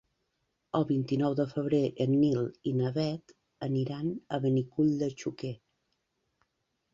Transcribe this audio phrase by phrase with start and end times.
[0.77, 2.39] El vint-i-nou de febrer en Nil
[2.71, 3.35] i na Bet
[3.69, 5.53] aniran a Benicull de Xúquer.